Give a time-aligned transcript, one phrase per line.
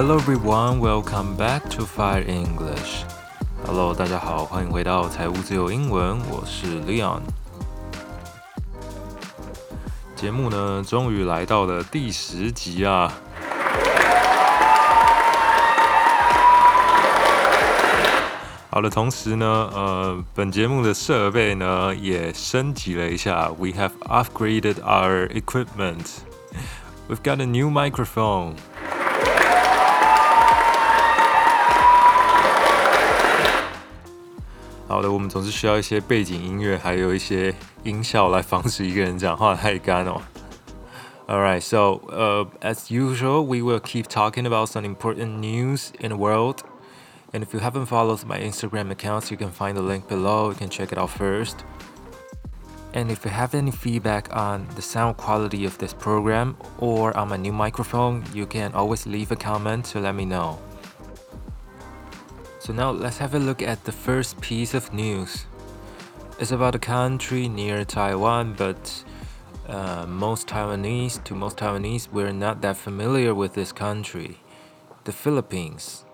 [0.00, 3.02] Hello everyone, welcome back to Fire English.
[3.66, 7.18] Hello，大家好，欢迎回到财务自由英文，我是 Leon。
[10.14, 13.12] 节目呢，终于来到了第十集啊。
[18.70, 19.44] 好的，同时呢，
[19.74, 23.50] 呃，本节目的设备呢也升级了一下。
[23.58, 26.18] We have upgraded our equipment.
[27.08, 28.54] We've got a new microphone.
[34.87, 40.21] 好的，我们总是需要一些背景音乐，还有一些音效来防止一个人讲话太干哦。
[41.25, 46.57] Alright, so, uh, as usual, we will keep talking about some important news in the world.
[47.31, 50.49] And if you haven't followed my Instagram accounts, you can find the link below.
[50.49, 51.63] You can check it out first.
[52.93, 57.29] And if you have any feedback on the sound quality of this program or on
[57.29, 60.59] my new microphone, you can always leave a comment to let me know.
[62.68, 65.46] So now let's have a look at the first piece of news.
[66.38, 69.04] It's about a country near Taiwan, but
[69.66, 74.40] uh, most Taiwanese, to most Taiwanese, we're not that familiar with this country,
[75.04, 76.04] the Philippines.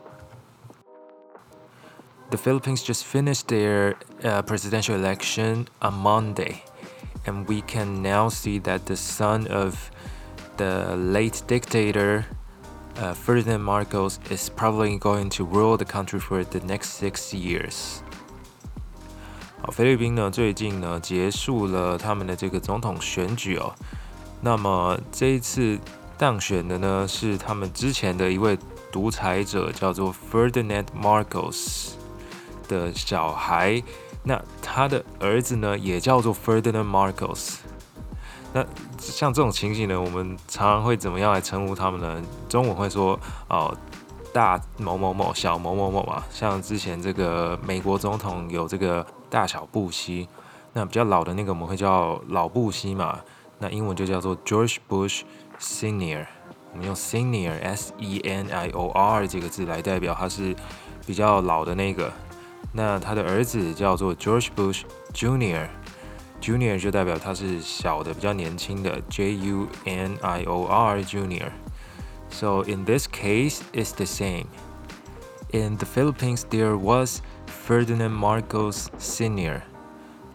[2.30, 6.62] The Philippines just finished their uh, presidential election on Monday,
[7.26, 9.90] and we can now see that the son of
[10.58, 12.26] the late dictator
[12.96, 18.00] Ferdinand Marcos is probably going to rule the country for the next six years.
[19.60, 23.74] 好，菲律宾呢最近呢结束了他们的这个总统选举哦，
[24.40, 25.78] 那么这一次
[26.16, 28.58] 当选的呢是他们之前的一位
[28.92, 31.92] 独裁者，叫做 Ferdinand Marcos。
[32.66, 33.82] 的小孩，
[34.22, 37.56] 那他的儿子呢，也叫做 Ferdinand Marcos。
[38.54, 38.64] 那
[38.98, 42.22] 像这种情形呢，我们常常会怎么样来称呼他们呢？
[42.48, 43.76] 中文会说哦，
[44.32, 46.22] 大某某某，小某某某嘛。
[46.30, 50.28] 像之前这个美国总统有这个大小布希，
[50.72, 53.18] 那比较老的那个我们会叫老布希嘛。
[53.58, 55.22] 那英文就叫做 George Bush
[55.58, 56.24] Senior。
[56.72, 60.54] 我们用 Senior S E N I O R 这个字来代表他是
[61.04, 62.12] 比较老的那个。
[62.72, 64.82] 那他的儿子叫做 George Bush
[65.12, 65.66] Junior
[66.43, 74.47] Jr.，Junior 就代表他是小的、比较年轻的，J U N I O R Junior。So in this case, it's the same.
[75.51, 79.63] In the Philippines, there was Ferdinand Marcos Sr.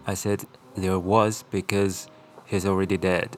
[0.07, 0.45] I said
[0.77, 2.09] there was because
[2.45, 3.37] he's already dead.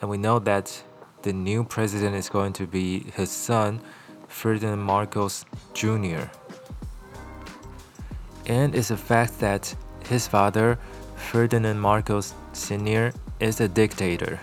[0.00, 0.82] And we know that
[1.22, 3.80] the new president is going to be his son,
[4.28, 5.44] Ferdinand Marcos
[5.74, 6.30] Jr.
[8.46, 9.74] And it's a fact that
[10.08, 10.78] his father,
[11.24, 14.38] Ferdinand Marcos Sr., is a dictator.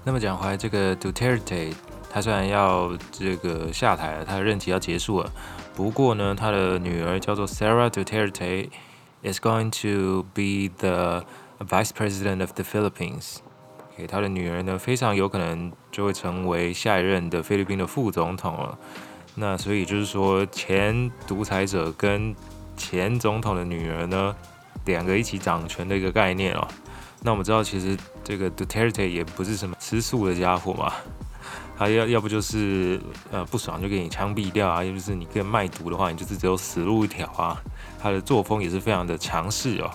[0.05, 1.73] 那么讲回来，这个 Duterte，
[2.09, 5.31] 他虽然要这个下台了，他的任期要结束了，
[5.75, 11.25] 不过呢，他的女儿叫做 Sarah Duterte，is going to be the
[11.59, 13.37] vice president of the Philippines。
[13.97, 18.79] 给他的女儿呢，非常有可能就会成为下一任的菲律宾的副总统了。
[19.35, 22.33] 那所以就是说，前独裁者跟
[22.77, 24.33] 前总统的女儿呢，
[24.85, 26.65] 两个一起掌权的一个概念哦。
[27.21, 30.93] 那我们知道，其实这个 Duterte 也不是什么吃素的家伙嘛，
[31.77, 32.99] 他要要不就是
[33.31, 37.61] 呃不爽就给你枪毙掉啊，要不是你跟卖毒的话，你就是只有死路一条啊。
[38.01, 39.91] 他的作风也是非常的强势哦。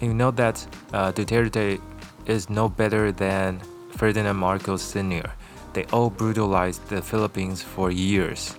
[0.00, 0.56] You know that,
[0.92, 1.80] uh, Duterte
[2.26, 3.58] is no better than
[3.96, 5.30] Ferdinand Marcos Sr.
[5.72, 8.50] They all brutalized the Philippines for years.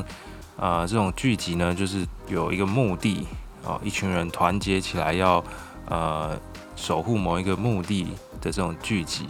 [0.59, 3.27] 啊、呃，这种聚集呢，就是有一个目的
[3.65, 5.43] 哦，一群人团结起来要
[5.87, 6.39] 呃
[6.77, 8.05] 守护某一个目的
[8.41, 9.27] 的这种聚集。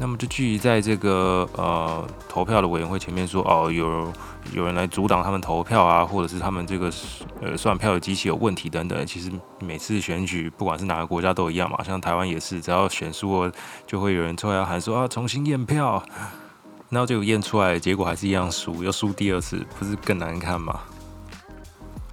[0.00, 4.12] 那么就聚集在这个呃投票的委员会前面说，哦，有
[4.52, 6.88] 有人来阻挡他们投票啊，或者是他们这个
[7.40, 9.04] 呃算票的机器有问题等等。
[9.04, 9.28] 其实
[9.58, 13.52] 每次选举，不管是哪个国家都一样嘛，像台湾也是，只要选输了，
[13.88, 16.00] 就会有人出来喊说啊，重新验票，
[16.90, 20.78] 然后结果验出来，结果还是一样输，又输第二次，不是更难看吗？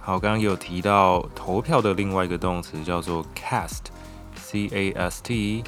[0.00, 5.62] 好，刚刚有提到投票的另外一个动词叫做 cast，c a s t。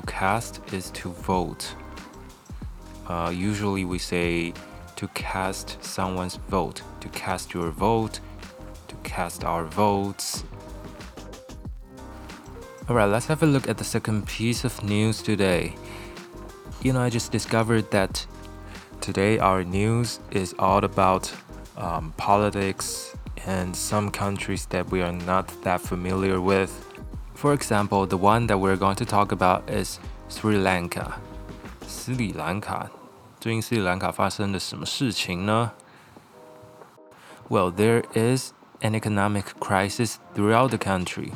[0.00, 1.74] To cast is to vote.
[3.06, 4.54] Uh, usually we say
[4.96, 8.20] to cast someone's vote, to cast your vote,
[8.88, 10.44] to cast our votes.
[12.88, 15.74] Alright, let's have a look at the second piece of news today.
[16.82, 18.26] You know, I just discovered that
[19.02, 21.30] today our news is all about
[21.76, 23.14] um, politics
[23.44, 26.89] and some countries that we are not that familiar with.
[27.35, 29.99] For example, the one that we're going to talk about is
[30.29, 31.13] Sri Lanka.
[31.87, 32.87] 斯里兰卡，
[33.39, 35.71] 最近斯里兰卡发生了什么事情呢？
[37.49, 41.31] Well, there is an economic crisis throughout the country.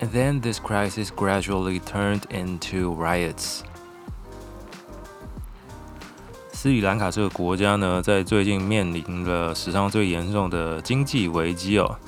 [0.00, 3.60] And then this crisis gradually turned into riots.
[6.52, 11.98] 斯里兰卡这个国家呢，在最近面临了史上最严重的经济危机哦。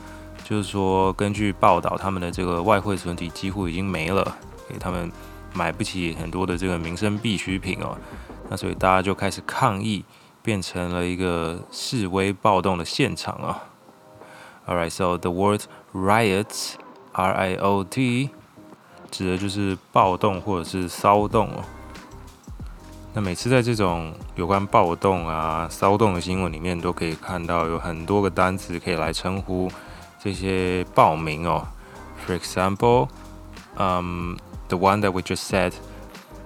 [0.52, 4.36] 就是说，根据报道，他们的这个外汇存底几乎已经没了，
[4.68, 5.10] 给他们
[5.54, 7.98] 买不起很多的这个民生必需品哦。
[8.50, 10.04] 那所以大家就开始抗议，
[10.42, 13.64] 变成了一个示威暴动的现场啊。
[14.68, 15.62] Alright, so the word
[15.94, 16.74] riots,
[17.14, 18.32] R-I-O-T，
[19.10, 21.64] 指的就是暴动或者是骚动哦。
[23.14, 29.72] 那每次在这种有关暴动啊、骚动的新闻里面，都可以看到有很多个单词可以来称呼。
[30.23, 31.67] 这些暴民哦，
[32.27, 33.09] For example,
[33.77, 34.39] um,
[34.69, 35.73] the one that we just said,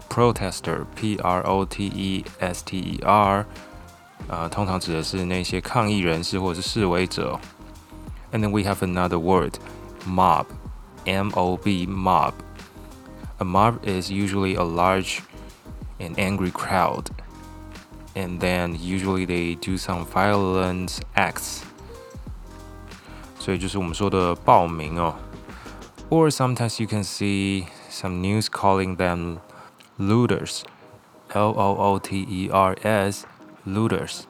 [0.08, 2.26] protester, P-R-O-T-E-S-T-E-R，
[4.28, 7.40] 啊，通常指的是那些抗议人士或者是示威者。
[8.32, 9.54] And then we have another word,
[10.06, 10.46] mob,
[11.04, 12.34] M-O-B, mob.
[13.38, 15.20] A mob is usually a large
[15.98, 17.10] and angry crowd,
[18.14, 21.62] and then usually they do some violent acts.
[23.44, 25.14] 所以就是我们说的暴民哦，
[26.10, 29.38] or sometimes you can see some news calling them
[29.98, 30.62] looters,
[31.32, 33.24] L-O-O-T-E-R-S,
[33.66, 34.22] looters.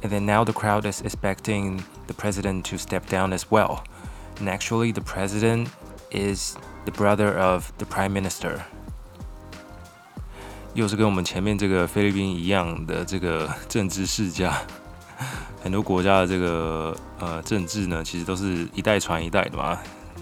[0.03, 3.79] And then now the crowd is expecting the president to step down as well.
[4.39, 5.69] And actually, the president
[6.10, 8.60] is the brother of the prime minister.
[10.74, 14.54] 又是跟我们前面这个菲律宾一样的这个政治世家。
[15.60, 19.76] 很多国家的这个呃政治呢，其实都是一代传一代的嘛。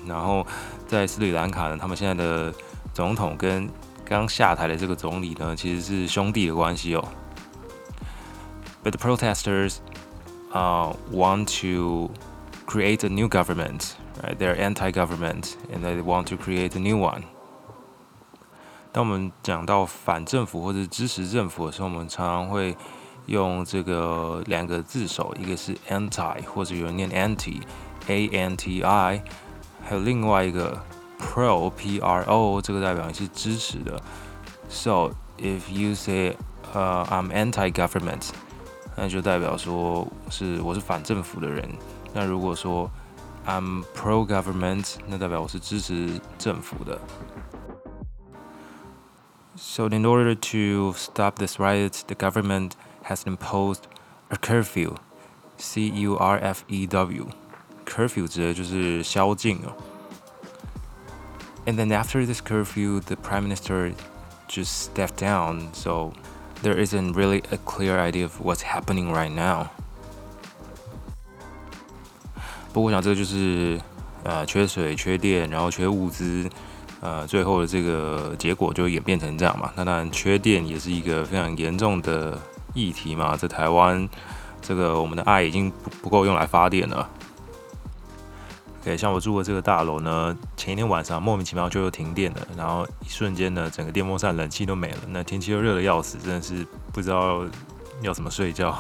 [0.07, 0.47] 然后
[0.87, 2.55] 在斯里兰卡呢，他们现在的
[2.95, 3.69] 总统跟
[4.05, 7.05] 刚下台的这个总理呢，其实是兄弟的关系哦。
[8.83, 9.79] But the protesters,
[10.53, 12.11] uh, want to
[12.67, 13.91] create a new government,
[14.22, 14.38] right?
[14.38, 17.24] They're anti-government, and they want to create a new one.
[18.92, 22.76] 当我们讲到反政府或者支持政府的时候，我们常常会
[23.28, 29.24] 用这个两个字首，一个是 anti，或者有人念 anti，a n t i，
[29.84, 30.78] 还有另外一个
[31.20, 34.02] pro p r o，这个代表你是支持的。
[34.68, 36.36] So if you say,
[36.74, 38.30] uh, I'm anti-government，
[38.98, 41.70] 那就代表说是我是反政府的人。
[42.14, 42.92] 那如果说
[43.46, 47.00] I'm pro-government，那代表我是支持政府的。
[49.58, 52.72] So in order to stop this riot, the government
[53.06, 53.82] has imposed
[54.30, 54.96] a curfew,
[55.58, 57.28] C-U-R-F-E-W.
[57.86, 59.74] Curfew 指的就是宵禁哦。
[61.66, 63.94] And then after this curfew, the prime minister
[64.48, 66.14] just stepped down, so
[66.64, 69.68] there isn't really a clear idea of what's happening right now.
[72.77, 73.81] 不过我想这个就是
[74.23, 76.47] 呃缺水、缺电，然后缺物资，
[77.01, 79.73] 呃最后的这个结果就演变成这样嘛。
[79.75, 82.39] 那当然缺电也是一个非常严重的。
[82.75, 84.07] 议题嘛，在台湾，
[84.61, 87.09] 这个我们的爱已经不不够用来发电了。
[88.85, 97.43] 对像我住的这个大楼呢，前一天晚上莫名其妙就又停电了，然后一瞬间呢，整个电风扇、冷气都没了，那天气又热得要死，真的是不知道
[98.03, 98.79] 要怎么睡觉。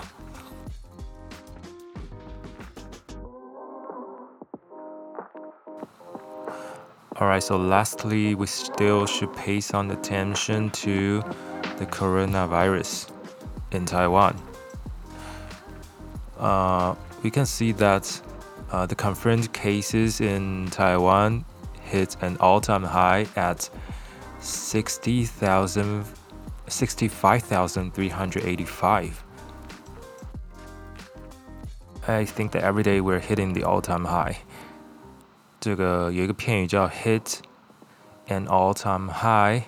[7.19, 11.23] Alright, so lastly, we still should pay some attention to
[11.79, 13.11] the coronavirus.
[13.73, 14.39] in Taiwan.
[16.39, 18.21] Uh, we can see that
[18.71, 21.47] uh, the confirmed cases in Taiwan
[21.81, 23.71] hit an all-time high at
[24.41, 26.05] 60,000,
[26.69, 29.25] 65,385.
[32.09, 34.39] I think that every day we're hitting the all-time high.
[35.67, 37.39] 这个有一个片语叫 hit
[38.29, 39.65] an all-time high。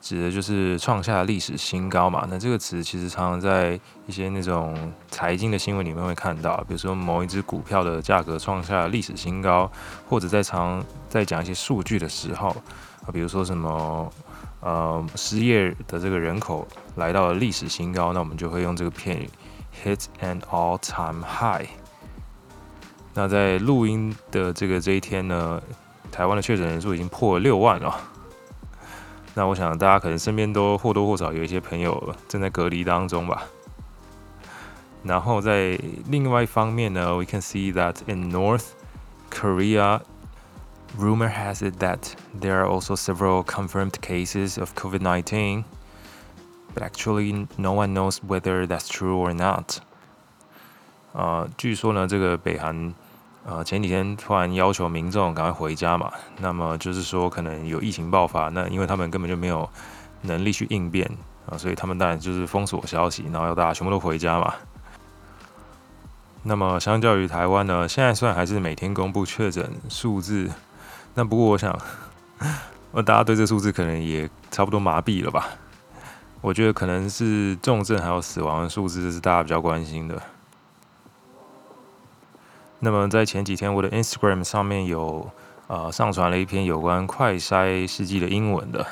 [0.00, 2.24] 指的就是创下历史新高嘛？
[2.30, 4.74] 那这个词其实常常在一些那种
[5.10, 9.70] 财经的新闻里面会看到，比如说某一只股票的价格创下历史新高，
[10.08, 12.48] 或者在常在讲一些数据的时候，
[13.04, 14.10] 啊，比如说什么
[14.60, 19.28] 呃失业的这个人口来到了历史新高，那我们就会用这个片语
[19.84, 21.68] hit an all-time high。
[23.19, 25.61] 那在录音的这个这一天呢，
[26.11, 27.95] 台湾的确诊人数已经破了六万了。
[29.33, 33.43] 那我想大家可能身边都或多或少有一些朋友正在隔离当中吧。
[35.03, 38.67] 然后在另外一方面呢，we can see that in North
[39.29, 40.01] Korea,
[40.97, 41.99] rumor has it that
[42.39, 45.63] there are also several confirmed cases of COVID-19,
[46.73, 49.77] but actually no one knows whether that's true or not.
[51.13, 52.93] 呃，据说呢，这个北韩。
[53.50, 59.68] 呃，前几天突然要求民众赶快回家嘛，那么就是说可能有疫情爆发，那因为他们根本就没有
[60.22, 61.10] 能力去应变
[61.46, 64.54] 啊，所以他们当然就是封锁消息，然后要大家全部都回家嘛。
[66.44, 70.48] 那么相较于台湾呢，现在虽然还是每天公布确诊数字，
[71.14, 71.76] 那不过我想，
[72.92, 75.48] 那大家对这数字可能也差不多麻痹了吧？
[76.40, 80.22] 我觉得可能是重症还有死亡的数字，是大家比较关心的。
[82.80, 85.30] 那么在前几天，我的 Instagram 上面有
[85.66, 88.86] 呃上传了一篇有关快筛试剂的英文的。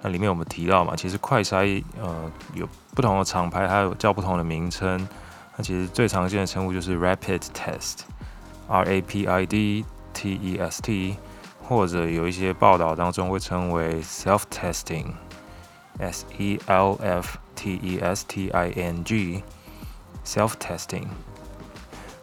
[0.00, 5.08] 那里面我们提到嘛，其实快筛呃有不同的厂牌，它有叫不同的名称。
[5.56, 9.84] 那其实最常见的称呼就是 Rapid Test，R A P I D
[10.14, 11.16] T E S T，
[11.64, 21.08] 或者有一些报道当中会称为 Self Testing，S E L F T E S T I N G，Self Testing。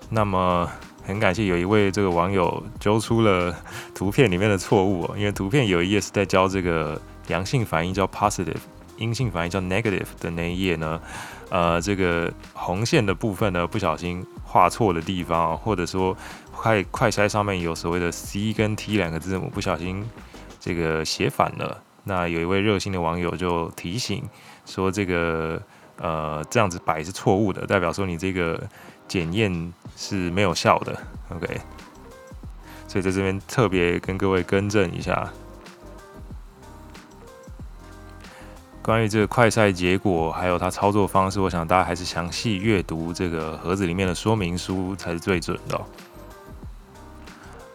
[0.08, 0.72] 那么
[1.05, 3.55] 很感谢有一位这个网友揪出了
[3.93, 8.57] 图片里面的错误哦，因为图片有一页是在教这个阳性反应叫 positive，
[8.97, 11.00] 阴性反应叫 negative 的那一页呢，
[11.50, 16.17] 呃，这个红线的部分呢不小心画错的地方，或者说
[16.51, 20.03] 快快筛上面有所谓的 C 跟 T 两个字母不小心
[20.59, 24.24] 这个写反了，那有一位热心的网友就提醒
[24.65, 25.62] 说这个
[26.00, 28.67] 呃这样子摆是错误的，代表说你这个。
[29.07, 30.98] 检验是没有效的
[31.30, 31.62] ，OK。
[32.88, 35.30] 所以在这边特别跟各位更正一下。
[38.82, 45.82] 关于这个快筛结果，还有它操作方式，我想大家还是详细阅读这个盒子里面的说明书才是最准的。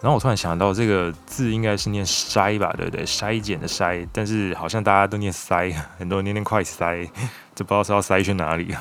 [0.00, 3.04] 然后我突然想到，这个字应该是念“筛”吧，对不对？
[3.04, 7.04] 筛检的“筛”，但是好像大家都念“塞”，很多人念念“快筛”，
[7.54, 8.74] 就不知道是要塞去哪里。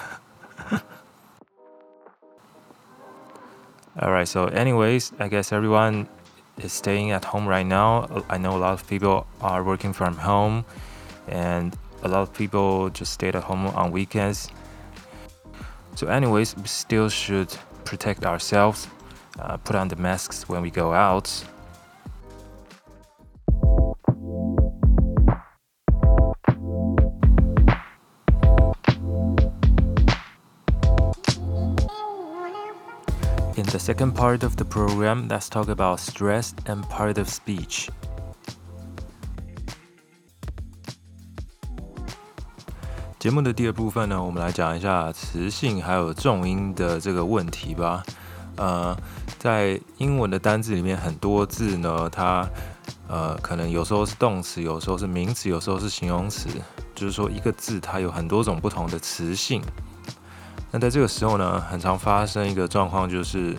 [4.02, 6.08] Alright, so anyways, I guess everyone
[6.58, 8.24] is staying at home right now.
[8.30, 10.64] I know a lot of people are working from home,
[11.28, 14.52] and a lot of people just stayed at home on weekends.
[15.96, 17.54] So, anyways, we still should
[17.84, 18.88] protect ourselves,
[19.38, 21.28] uh, put on the masks when we go out.
[33.72, 35.28] the second part of the program.
[35.28, 37.90] Let's talk about stress and part of speech.
[43.20, 48.04] 节目的第二部分呢我们来讲一下词性还有重音的这个问题吧。
[48.56, 48.98] 呃
[49.38, 52.50] 在英文的单字里面很多字呢它
[53.08, 56.50] 呃可能有时候是动词有时候是名词有时候是形容词
[56.96, 59.62] 就是说一个字它有很多种不同的词性。
[60.72, 63.56] 那在这个时候呢，很常发生一个状况，就是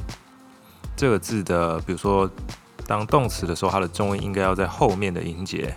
[0.97, 2.31] 这个字的，比如说
[2.87, 5.75] 当动词的时候，它的重音应该要在后面的音节。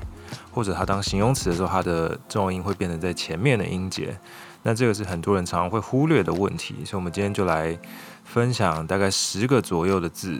[0.51, 4.15] 或者它当形容词的时候，它的重音会变成在前面的音节，
[4.61, 7.75] 那这个是很多人常常会忽略的问题，所以我们今天就来
[8.23, 10.39] 分享大概十个左右的字，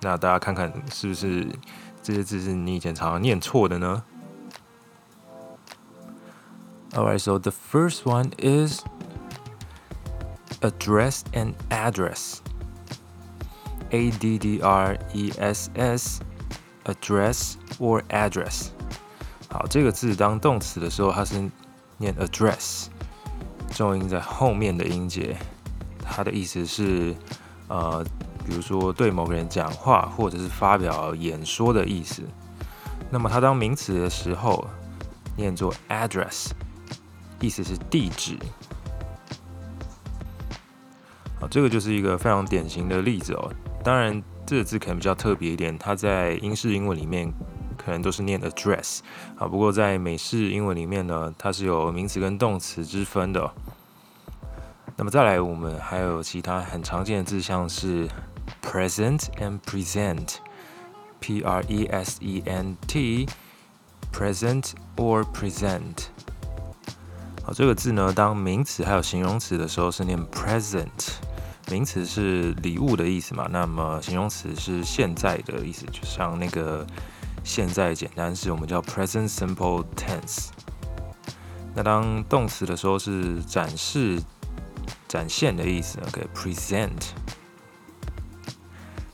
[0.00, 1.46] 那大家看看是不是
[2.02, 4.02] 这些字是你以前常常念错的呢
[6.92, 8.80] ？Alright, so the first one is
[10.62, 12.38] address and address.
[13.90, 16.20] A D D R E S S,
[16.84, 18.68] address or address.
[19.50, 21.50] 好，这个字当动词的时候，它是
[21.98, 22.86] 念 address，
[23.74, 25.36] 重音在后面的音节。
[26.02, 27.14] 它的意思是，
[27.68, 28.02] 呃，
[28.46, 32.22] 比如说对某个人讲话，或者是发表演说的意思。
[33.10, 34.66] 那么它当名词的时候，
[35.36, 36.48] 念作 address，
[37.40, 38.38] 意思是地址。
[41.52, 43.52] 这个就是一个非常典型的例子哦。
[43.84, 47.30] 当然，这个字可能比较特别一点，它在英式英文里面。
[47.84, 49.00] 可能都是念 address
[49.36, 53.50] 啊，不过在美式英文里面呢，它是有名词跟动词之分的哦。
[54.96, 58.08] 那么再来，我们还有其他很常见的字，像是
[58.62, 66.04] present and present，P R E S E N T，present or present。
[67.42, 71.14] 好，这个字呢，当名词还有形容词的时候是念 present，
[71.70, 76.86] 名词是礼物的意思嘛，那么形容词是现在的意思，就像那个。
[77.44, 80.50] 现在简单式我们叫 present simple tense。
[81.74, 84.22] 那当动词的时候是展示、
[85.08, 87.02] 展现的意思，OK，present。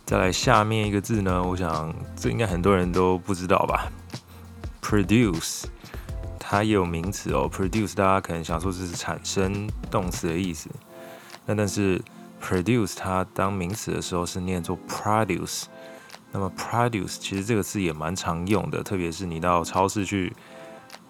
[0.05, 3.91] 再来下面一个字呢，我想这应该很多人都不知道吧
[4.83, 5.65] ？produce，
[6.39, 7.49] 它也有名词哦。
[7.51, 10.69] produce 大家可能想说这是产生动词的意思，
[11.47, 11.99] 那但是
[12.43, 15.65] produce 它当名词的时候是念作 produce。
[16.31, 20.33] 那么 produce 其实这个字也蛮常用的，特别是你到超市去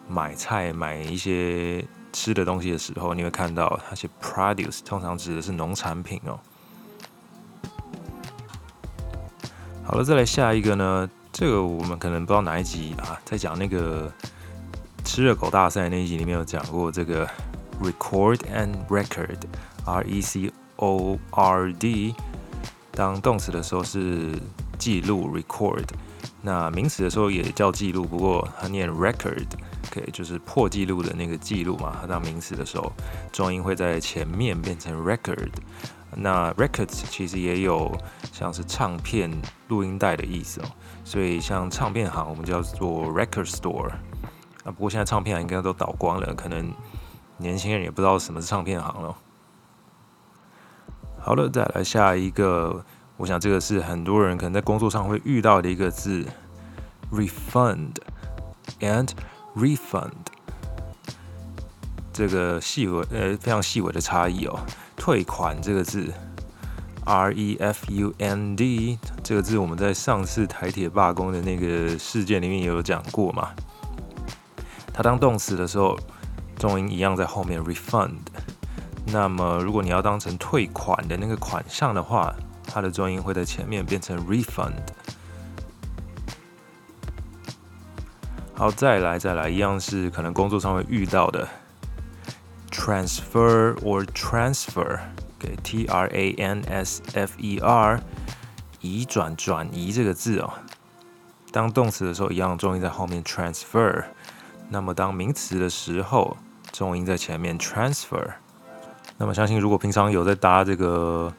[0.08, 6.38] 买菜、买一些吃的东西的时候，你会看到它写 produce，通常指的是农产品哦。
[9.84, 14.12] 好了，再来下一个呢，这个我们可能不知道哪一集啊，在讲那个
[15.04, 17.28] 吃热狗大赛那一集里面有讲过这个
[17.82, 22.14] record and record，R E C O R D，
[22.90, 24.40] 当动词的时候是。
[24.78, 25.88] 记录 record，
[26.40, 31.96] 那名词的时候也叫记录，不过它念 record，OK，就是破纪录的那个记录嘛。
[32.00, 32.92] 它当名词的时候，
[33.32, 35.50] 重音会在前面变成 record。
[36.14, 37.92] 那 records 其实也有
[38.32, 39.28] 像是唱片、
[39.66, 40.64] 录音带的意思哦。
[41.02, 43.90] 所以像唱片行，我们叫做 record store。
[43.90, 43.98] 啊，
[44.66, 46.72] 不过现在唱片行应该都倒光了，可能
[47.36, 49.12] 年轻人也不知道什么是唱片行了。
[51.20, 52.84] 好了，再来下一个。
[53.16, 56.24] 我想这个是很多人可能在工作上会遇到的一个字
[57.12, 57.94] ，refund
[58.78, 59.08] and
[59.56, 60.12] refund，
[62.12, 64.60] 这个细微呃非常细微的差异哦。
[64.96, 66.12] 退款这个字
[67.04, 73.50] ，R E F U N D 这个字我们在上次台铁罢工的那个事件里面也有讲过嘛。
[74.92, 75.98] 它当动词的时候，
[76.56, 78.18] 重音一样在后面 refund。
[79.10, 82.34] 那么，如果你要当成退款的那个款项的话，
[82.66, 84.74] 它的重音会在前面变成 refund。
[88.54, 91.48] 好，再来再来，一样是可能工作上会遇到的
[92.70, 94.98] transfer or transfer，
[95.38, 96.80] 给 T-R-A-N-S-F-E-R，
[98.80, 100.52] 移转转移这个字哦。
[101.50, 104.04] 当动词的时候，一样重音在后面 transfer；
[104.68, 106.36] 那么当名词的时候，
[106.72, 108.34] 重音在前面 transfer。
[109.18, 111.32] 那么相信如果平常有在搭这个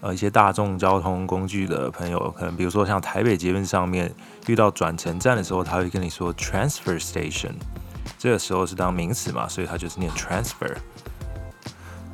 [0.00, 4.12] 呃一些大众交通工具的朋友，可能比如说像台北捷运上面
[4.46, 7.52] 遇到转乘站的时候，他会跟你说 transfer station。
[8.18, 10.74] 这个时候是当名词嘛，所以它就是念 transfer。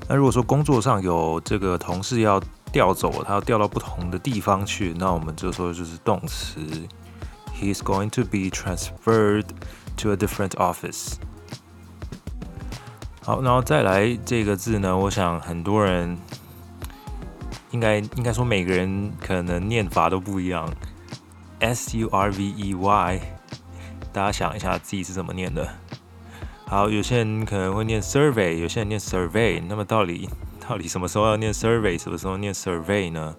[0.08, 6.60] 那如果说工作上有这个同事要调走，他要调到不同的地方去，那我们就说就是动词。
[7.54, 9.44] He is going to be transferred
[9.98, 11.14] to a different office。
[13.24, 16.18] 好，然后再来这个字呢，我想很多人
[17.70, 20.68] 应该应该说每个人可能念法都不一样。
[21.60, 23.20] S U R V E Y，
[24.12, 25.68] 大家想一下自己是怎么念的。
[26.66, 29.62] 好，有些人可能会念 survey，有些人念 survey。
[29.68, 33.36] 那么到底到底什么时候要念 survey，什么时候念 survey 呢？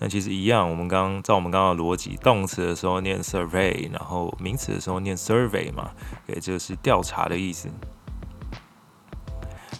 [0.00, 5.92] 那其实一样，我们刚照我们刚刚的逻辑，动词的时候念 survey，然后名词的时候念 survey 嘛，
[6.26, 7.68] 也就是调查的意思。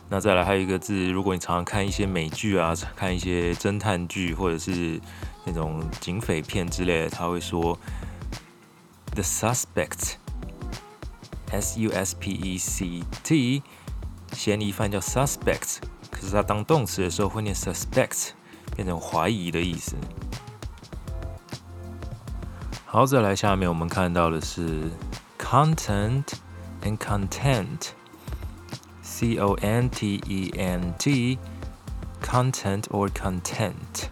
[0.09, 5.01] 那再来还有一个字，如果你常常看一些美剧啊，看一些侦探剧或者是
[5.45, 7.79] 那种警匪片之类的，他会说
[9.15, 10.19] the suspect，S
[11.81, 13.63] U S P E C T，
[14.33, 15.79] 嫌疑犯叫 suspect，
[16.11, 18.31] 可是他当动词的时候会念 suspect。
[18.77, 19.97] 变成怀疑的意思。
[22.85, 24.89] 好，再来下面我们看到的是
[25.37, 26.23] content
[26.83, 27.89] and content
[29.19, 34.07] C O N T E N T，content or content。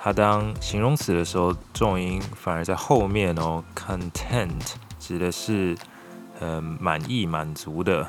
[0.00, 3.62] 它当形容词的时候，重音反而在后面哦。
[3.76, 5.78] content 指的是
[6.40, 8.08] 呃满意、满足的。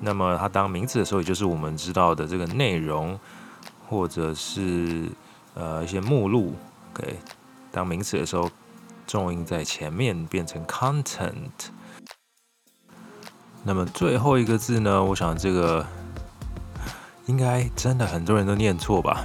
[0.00, 3.18] 那么它当名词的时候，也就是我们知道的这个内容。
[3.88, 5.08] 或者是
[5.54, 6.54] 呃一些目录
[6.92, 7.16] ，OK，
[7.70, 8.50] 当名词的时候，
[9.06, 11.70] 重音在前面变成 content。
[13.64, 15.02] 那么最后一个字呢？
[15.02, 15.86] 我想这个
[17.26, 19.24] 应该真的很多人都念错吧？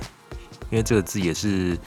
[0.69, 1.77] 因为这个字也是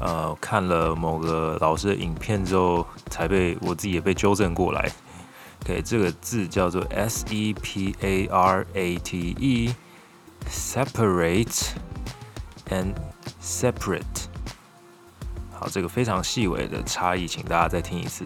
[0.00, 4.90] 呃看了某个老师的影片之后，才被我自己也被纠正过来。
[5.64, 9.36] OK，这个字叫做 S E P A R A T
[10.46, 11.74] E，separate。
[12.70, 12.94] and
[13.42, 14.26] separate，
[15.52, 18.24] 好，这个非常细微的差异，请大家再听一次。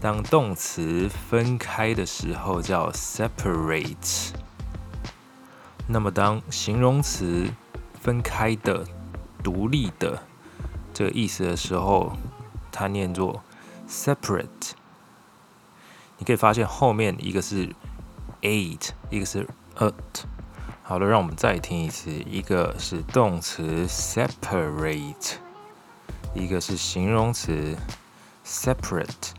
[0.00, 4.30] 当动词分开的时候叫 separate，
[5.86, 7.50] 那么当形容词
[8.00, 8.86] 分开的、
[9.42, 10.22] 独立的
[10.94, 12.16] 这个意思的时候，
[12.72, 13.42] 它念作
[13.86, 14.72] separate。
[16.16, 17.68] 你可以发现后面一个是
[18.40, 19.92] ate，一个是 at。
[20.82, 22.10] 好了，让我们再听一次。
[22.10, 25.34] 一个是动词 separate，
[26.34, 27.76] 一个是形容词
[28.46, 29.38] separate。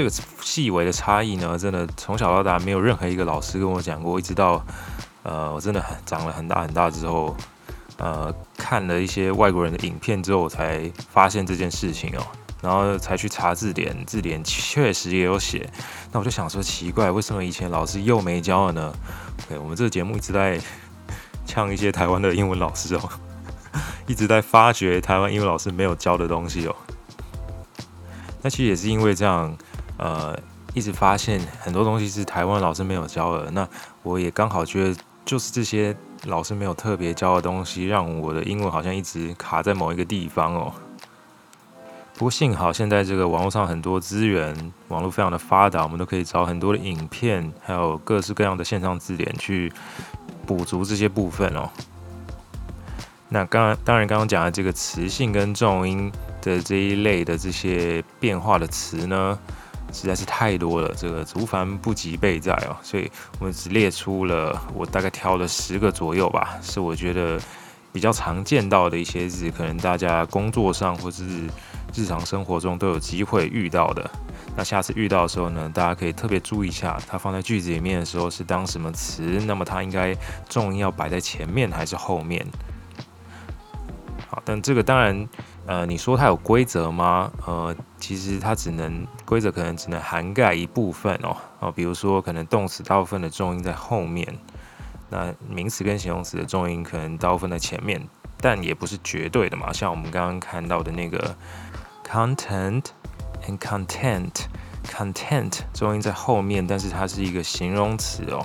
[0.00, 0.10] 这个
[0.40, 4.18] 细微的差异呢，真的从小到大没有任何一个老师跟我讲过。
[4.18, 4.64] 一直到
[5.24, 7.36] 呃，我真的很长了很大很大之后，
[7.98, 12.26] 呃，看了一些外国人的影片之后，我才发现这件事情哦。
[12.62, 15.70] 然后才去查字典，字典确实也有写。
[16.12, 18.94] 那我就想说，奇怪，为什么以前老师又没教了呢？
[19.50, 20.58] 对，我们这个节目一直在
[21.44, 23.06] 呛一些台湾的英文老师哦，
[24.08, 26.74] 一直在发掘台湾英文老师没有教的东西哦。
[28.42, 29.54] 那其实也是因为这样，
[30.00, 30.34] 呃，
[30.72, 33.50] 一直发现很多东西是台湾老师没有教的。
[33.50, 33.68] 那
[34.02, 40.72] 我也刚好觉得，就是这些老师没有特别教的东西，让我的英文好像一直卡在某一个地方哦。
[42.14, 49.70] 不过幸好现在这个网络上很多资源，网络非常的发达，我们都可以找很多的影片，还有各式各样的线上字典去
[50.46, 51.68] 补足这些部分哦。
[53.28, 56.10] 那刚当然刚刚讲的这个词性跟重音
[56.42, 59.38] 的这一类的这些变化的词呢，
[59.92, 67.40] 实在是太多了，这个族繁不及备载哦，所以我们只列出了我大概挑了十个左右吧，是我觉得
[67.92, 71.24] 比较常见到的一些字，可能大家工作上或是
[71.94, 74.08] 日常生活中都有机会遇到的，
[74.56, 80.16] 那下次遇到的时候呢，大家可以特别注意一下，它放在句子里面的时候是当什么词，那么它应该
[80.48, 82.46] 重音要摆在前面还是后面？
[84.28, 85.28] 好，但这个当然，
[85.66, 87.30] 呃，你说它有规则吗？
[87.46, 94.26] 呃，其实它只能规则可能只能涵盖一部分哦，哦，比如说可能动词大部分的重音在后面，
[95.08, 98.00] 那名词跟形容词的重音可能大部分在前面，
[98.40, 101.36] 但也不是绝对的嘛，像我们刚刚看到的那个。
[102.12, 102.86] Content
[103.46, 104.32] and content。
[104.82, 108.44] content 重音在后面，但是它是一个形容词哦。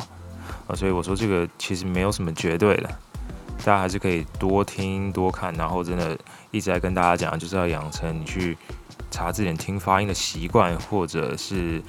[0.67, 2.99] 啊，所以我说这个其实没有什么绝对的，
[3.59, 6.17] 大家还是可以多听多看，然后真的
[6.51, 8.57] 一直在跟大家讲，就是要养成你去
[9.09, 11.81] 查字典听发音的习惯，或者是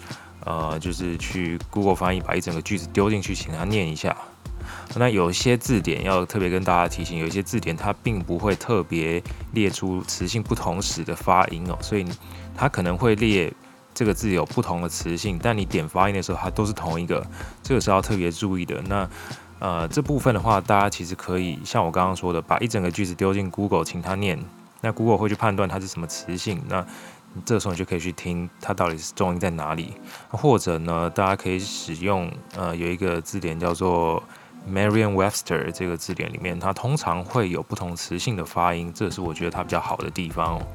[0.45, 4.17] 呃，就是去 Google 翻译把一整个句子丢进去，请他念一下。
[4.95, 12.07] 那有些字典要特别跟大家提醒，有一些字典它并不会特别列出词性不同时的发音哦，所以
[12.57, 13.53] 它可能会列。
[13.99, 17.27] 这个字有不同的词性，但你点发音的时候，它都是同一个，
[17.63, 18.83] 这个是要特别注意的。
[18.83, 19.09] 那
[19.59, 24.39] 呃，这部分的话，大家其实可以像我刚刚说的，把一整个句子丢进 Google，请它念，
[24.83, 26.63] 那 Google 会去判断它是什么词性。
[26.69, 26.85] 那
[27.45, 29.95] 这时候你就可以去听它到底是重音在哪里，
[30.29, 34.23] 或者呢，大家可以使用呃有一个字典叫做
[34.71, 40.67] Merriam-Webster 这个字典里面，它通常会有不同词性的发音，这是我觉得它比较好的地方哦。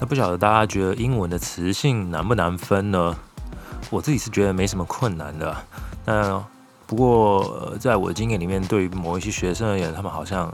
[0.00, 3.16] 那不晓得大家觉得英文的词性难不难分呢？
[3.90, 5.56] 我自己是觉得没什么困难的。
[6.04, 6.44] 那
[6.86, 10.52] 不过在我的经验里面，对于某一些学生而言，他们好像